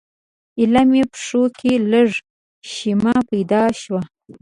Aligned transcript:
ایله 0.59 0.81
مې 0.89 1.03
پښو 1.11 1.43
کې 1.59 1.73
لږه 1.91 2.19
شیمه 2.71 3.15
پیدا 3.29 3.63
شوه. 3.81 4.01